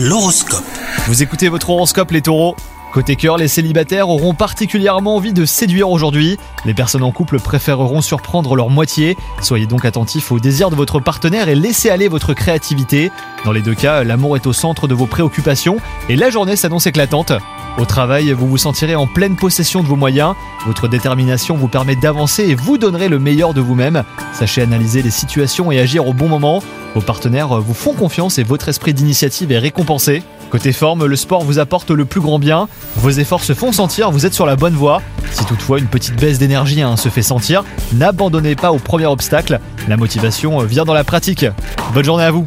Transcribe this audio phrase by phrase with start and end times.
[0.00, 0.62] L'horoscope.
[1.08, 2.54] Vous écoutez votre horoscope les taureaux
[2.92, 6.38] Côté cœur, les célibataires auront particulièrement envie de séduire aujourd'hui.
[6.64, 9.16] Les personnes en couple préféreront surprendre leur moitié.
[9.42, 13.10] Soyez donc attentifs aux désirs de votre partenaire et laissez aller votre créativité.
[13.44, 15.78] Dans les deux cas, l'amour est au centre de vos préoccupations
[16.08, 17.32] et la journée s'annonce éclatante.
[17.78, 20.34] Au travail, vous vous sentirez en pleine possession de vos moyens.
[20.66, 24.02] Votre détermination vous permet d'avancer et vous donnerez le meilleur de vous-même.
[24.32, 26.60] Sachez analyser les situations et agir au bon moment.
[26.96, 30.24] Vos partenaires vous font confiance et votre esprit d'initiative est récompensé.
[30.50, 32.66] Côté forme, le sport vous apporte le plus grand bien.
[32.96, 35.00] Vos efforts se font sentir, vous êtes sur la bonne voie.
[35.30, 39.60] Si toutefois une petite baisse d'énergie hein, se fait sentir, n'abandonnez pas au premier obstacle.
[39.86, 41.46] La motivation vient dans la pratique.
[41.94, 42.44] Bonne journée à vous